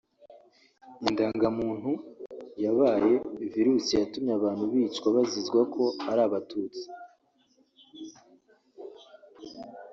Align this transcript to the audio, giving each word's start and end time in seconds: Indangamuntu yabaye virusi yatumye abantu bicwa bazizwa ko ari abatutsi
Indangamuntu 1.07 1.91
yabaye 2.63 3.13
virusi 3.53 3.91
yatumye 3.99 4.31
abantu 4.39 4.63
bicwa 4.73 5.07
bazizwa 5.15 5.61
ko 5.73 5.83
ari 6.09 6.21
abatutsi 6.27 6.85